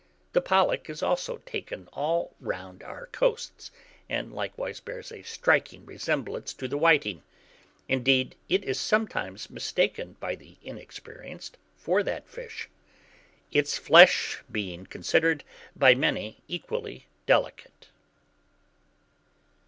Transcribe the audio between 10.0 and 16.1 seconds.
by the inexperienced for that fish; its flesh being considered by